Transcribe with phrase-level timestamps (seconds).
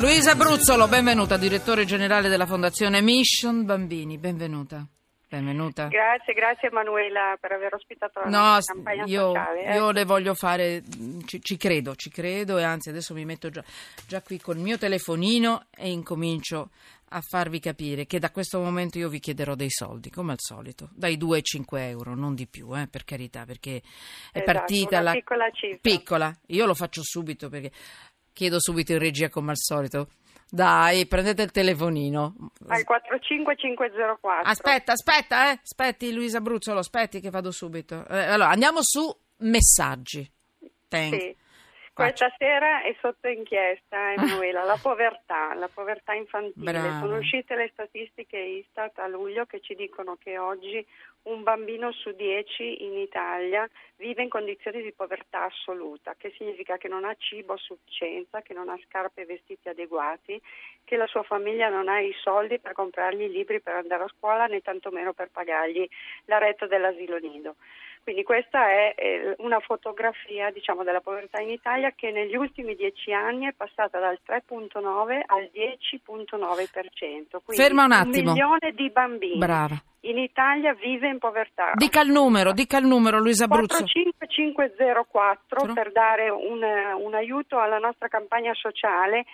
[0.00, 4.86] Luisa Bruzzolo, benvenuta, direttore generale della Fondazione Mission Bambini, benvenuta.
[5.28, 5.86] Benvenuta.
[5.86, 9.64] Grazie, grazie Emanuela per aver ospitato la No, campagna io, sociale.
[9.64, 9.74] eh.
[9.76, 10.82] io le voglio fare,
[11.26, 13.62] ci, ci credo, ci credo e anzi adesso mi metto già,
[14.08, 16.70] già qui col mio telefonino e incomincio
[17.12, 20.88] a farvi capire che da questo momento io vi chiederò dei soldi, come al solito,
[20.92, 23.76] dai 2 ai 5 euro, non di più, eh, per carità, perché
[24.32, 25.12] è Esatto, partita una la...
[25.12, 25.78] piccola cifra.
[25.80, 27.70] Piccola, io lo faccio subito perché
[28.32, 30.08] chiedo subito in regia come al solito.
[30.50, 32.34] Dai, prendete il telefonino.
[32.66, 34.50] Al 45504.
[34.50, 35.60] Aspetta, aspetta, eh.
[35.62, 38.04] Aspetti Luisa Bruzzolo, aspetti che vado subito.
[38.08, 40.28] Eh, allora, andiamo su messaggi.
[40.88, 41.20] Thank.
[41.20, 41.36] Sì.
[41.92, 46.72] Questa sera è sotto inchiesta, Emanuela, la povertà, la povertà infantile.
[46.72, 47.00] Brava.
[47.00, 50.84] Sono uscite le statistiche Istat a luglio che ci dicono che oggi
[51.22, 56.88] un bambino su dieci in Italia vive in condizioni di povertà assoluta, che significa che
[56.88, 60.40] non ha cibo a sufficienza, che non ha scarpe e vestiti adeguati,
[60.84, 64.12] che la sua famiglia non ha i soldi per comprargli i libri per andare a
[64.16, 65.86] scuola né tantomeno per pagargli
[66.24, 67.56] la retta dell'asilo nido.
[68.10, 73.12] Quindi questa è eh, una fotografia diciamo, della povertà in Italia che negli ultimi dieci
[73.12, 77.38] anni è passata dal 3.9 al 10.9%.
[77.44, 78.32] Quindi Ferma un attimo.
[78.32, 79.80] milione di bambini Brava.
[80.00, 81.70] in Italia vive in povertà.
[81.74, 83.86] Dica il numero, dica il numero, Luisa Bruzzolo.
[83.86, 89.24] 45504 per dare un, un aiuto alla nostra campagna sociale.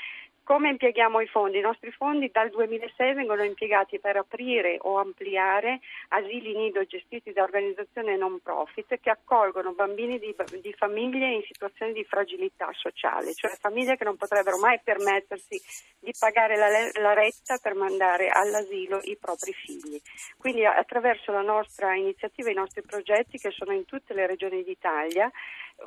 [0.47, 1.58] Come impieghiamo i fondi?
[1.58, 5.80] I nostri fondi dal 2006 vengono impiegati per aprire o ampliare
[6.11, 11.92] asili nido gestiti da organizzazioni non profit che accolgono bambini di, di famiglie in situazioni
[11.92, 15.61] di fragilità sociale, cioè famiglie che non potrebbero mai permettersi
[15.98, 16.69] di pagare la,
[17.02, 20.00] la retta per mandare all'asilo i propri figli.
[20.39, 25.28] Quindi attraverso la nostra iniziativa, i nostri progetti che sono in tutte le regioni d'Italia,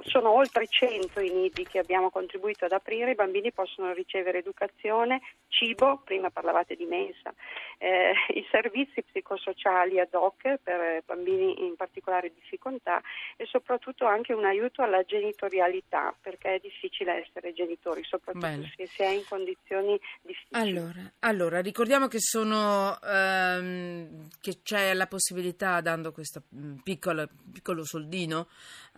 [0.02, 5.22] sono oltre 100 i nidi che abbiamo contribuito ad aprire, i bambini possono ricevere educazione,
[5.48, 7.34] cibo, prima parlavate di mensa,
[7.78, 13.02] eh, i servizi psicosociali ad hoc per bambini in particolare difficoltà
[13.36, 18.67] e soprattutto anche un aiuto alla genitorialità perché è difficile essere genitori, soprattutto Bello.
[18.76, 20.78] se si è in condizioni difficili.
[20.78, 27.83] Allora, allora, ricordiamo che sono ehm, che c'è la possibilità, dando questo mm, piccolo, piccolo
[27.83, 28.48] soldino,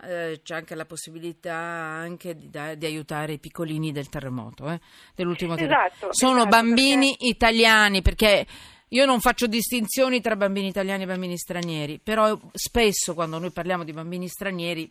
[0.02, 4.80] eh, c'è anche la possibilità anche di, da- di aiutare i piccolini del terremoto, eh,
[5.14, 5.94] dell'ultimo terremoto.
[5.94, 8.46] Esatto, Sono esatto, bambini italiani perché
[8.88, 13.84] io non faccio distinzioni tra bambini italiani e bambini stranieri, però spesso quando noi parliamo
[13.84, 14.90] di bambini stranieri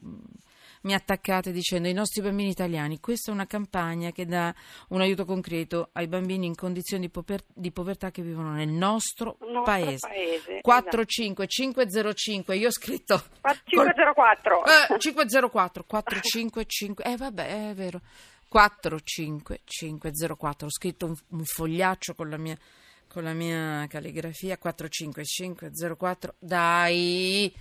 [0.82, 4.54] mi attaccate dicendo i nostri bambini italiani, questa è una campagna che dà
[4.90, 9.38] un aiuto concreto ai bambini in condizioni di, pover- di povertà che vivono nel nostro,
[9.40, 10.08] nostro paese.
[10.08, 13.60] paese, 45505, io ho scritto esatto.
[13.66, 14.64] 504.
[14.66, 18.02] eh, 504 455 eh vabbè è vero
[18.48, 22.58] 45504 ho scritto un, un fogliaccio con la mia
[23.08, 27.54] con la mia calligrafia 45504 dai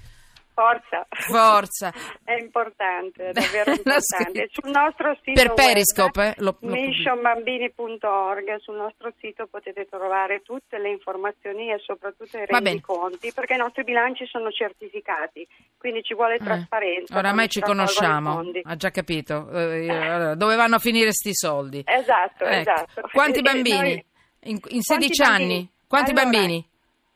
[0.61, 1.07] Forza.
[1.09, 4.49] forza È importante, è davvero importante.
[4.53, 10.43] Sul nostro sito Per web, Periscope, eh, lo- lo- missionbambini.org, sul nostro sito potete trovare
[10.43, 15.47] tutte le informazioni e soprattutto i rendiconti, perché i nostri bilanci sono certificati,
[15.79, 17.15] quindi ci vuole trasparenza.
[17.15, 22.45] Eh, oramai ci conosciamo ha già capito Eh, dove vanno a finire sti soldi Esatto,
[22.45, 22.71] Ecco.
[22.71, 23.09] esatto.
[23.13, 24.05] quanti bambini noi-
[24.45, 25.71] in, in 16 Quanti anni bambini?
[25.87, 26.69] quanti Allora, bambini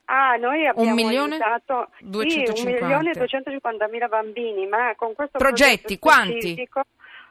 [0.06, 1.34] Ah, noi abbiamo milione?
[1.36, 2.62] aiutato sì, 250.
[2.70, 6.68] un milione e 250 mila bambini, ma con questo Progetti, quanti?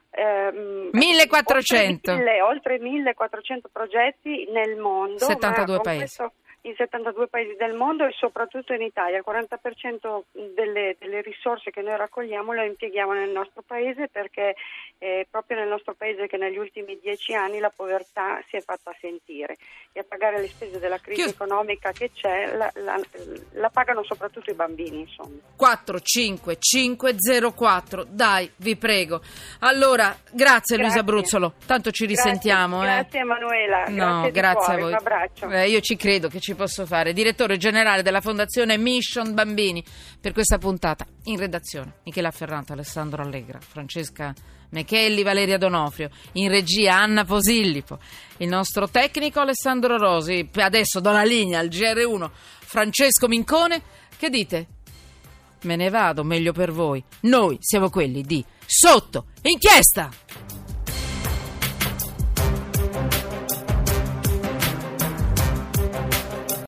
[0.10, 2.12] ehm, 1400.
[2.12, 6.00] Oltre, mille, oltre 1400 progetti nel mondo, 72 ma con paesi.
[6.00, 6.34] questo
[6.66, 9.18] in 72 paesi del mondo e soprattutto in Italia.
[9.18, 10.22] Il 40%
[10.56, 14.56] delle, delle risorse che noi raccogliamo le impieghiamo nel nostro paese perché
[14.98, 18.96] è proprio nel nostro paese che negli ultimi dieci anni la povertà si è fatta
[19.02, 19.58] sentire
[19.92, 22.98] e a pagare le spese della crisi economica che c'è la, la-
[23.54, 25.02] la pagano soprattutto i bambini.
[25.02, 25.36] Insomma.
[25.58, 29.22] 45504 dai vi prego
[29.60, 31.04] allora grazie, Luisa Grazie.
[31.04, 33.02] Bruzzolo tanto ci risentiamo Grazie, eh.
[33.02, 34.88] grazie Emanuela, No, grazie, grazie a voi.
[34.88, 35.50] un abbraccio.
[35.50, 37.14] Eh, io ci credo che ci posso fare.
[37.14, 39.84] Direttore generale della Fondazione Mission Bambini
[40.20, 41.06] per questa puntata.
[41.26, 44.34] In redazione Michela Ferrante, Alessandro Allegra, Francesca
[44.70, 46.10] Mechelli, Valeria Donofrio.
[46.34, 48.00] In regia Anna Posillipo.
[48.38, 50.48] Il nostro tecnico Alessandro Rosi.
[50.54, 53.82] Adesso do la linea al GR1 Francesco Mincone.
[54.18, 54.68] Che dite?
[55.64, 57.04] Me ne vado, meglio per voi.
[57.22, 60.23] Noi siamo quelli di Sotto Inchiesta!